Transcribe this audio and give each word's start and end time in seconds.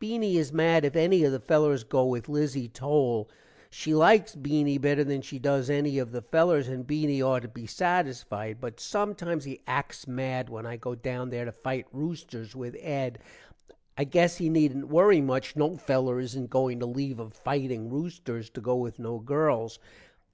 Beany 0.00 0.36
is 0.36 0.52
mad 0.52 0.84
if 0.84 0.96
enny 0.96 1.22
of 1.22 1.30
the 1.30 1.38
fellers 1.38 1.84
go 1.84 2.04
with 2.04 2.28
Lizzie 2.28 2.66
Towle. 2.66 3.28
she 3.70 3.94
likes 3.94 4.34
Beany 4.34 4.76
better 4.76 5.04
than 5.04 5.22
she 5.22 5.38
does 5.38 5.70
enny 5.70 5.98
of 6.00 6.10
the 6.10 6.20
fellers 6.20 6.66
and 6.66 6.84
Beany 6.84 7.22
ought 7.22 7.42
to 7.42 7.48
be 7.48 7.64
satisfied, 7.64 8.60
but 8.60 8.80
sometimes 8.80 9.44
he 9.44 9.60
acks 9.68 10.08
mad 10.08 10.48
when 10.50 10.66
i 10.66 10.76
go 10.76 10.96
down 10.96 11.30
there 11.30 11.44
to 11.44 11.52
fite 11.52 11.86
roosters 11.92 12.56
with 12.56 12.74
Ed. 12.80 13.20
i 13.96 14.02
gess 14.02 14.38
he 14.38 14.48
needent 14.48 14.88
worry 14.88 15.20
much, 15.20 15.54
no 15.54 15.76
feller 15.76 16.18
isnt 16.20 16.50
going 16.50 16.80
to 16.80 16.86
leave 16.86 17.20
of 17.20 17.32
fiting 17.32 17.88
roosters 17.88 18.50
to 18.50 18.60
go 18.60 18.74
with 18.74 18.98
no 18.98 19.20
girls. 19.20 19.78